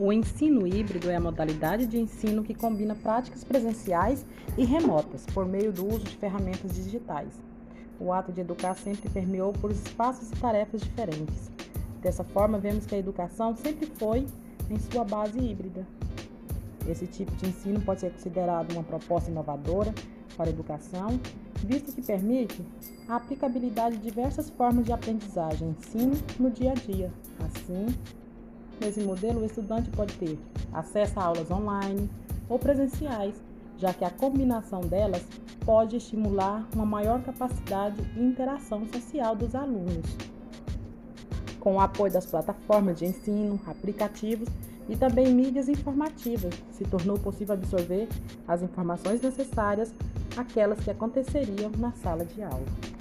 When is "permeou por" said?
9.10-9.72